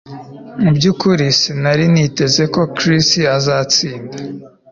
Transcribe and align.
Mu 0.61 0.69
byukuri 0.77 1.25
sinari 1.39 1.85
niteze 1.93 2.43
ko 2.53 2.61
Chris 2.77 3.09
azatsinda 3.37 4.15